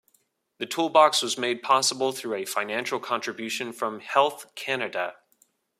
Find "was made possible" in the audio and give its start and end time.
1.21-2.11